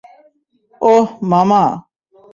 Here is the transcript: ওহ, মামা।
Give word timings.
ওহ, 0.81 1.07
মামা। 1.23 1.63